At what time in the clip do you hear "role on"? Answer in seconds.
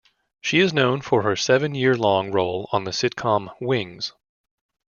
2.31-2.85